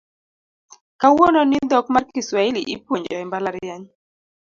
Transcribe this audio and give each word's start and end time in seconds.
Kawuono 1.01 1.41
ni 1.45 1.57
dhok 1.69 1.85
mar 1.93 2.03
Kiswahili 2.13 2.61
ipuonjo 2.75 3.15
e 3.21 3.25
mbalariany 3.27 3.85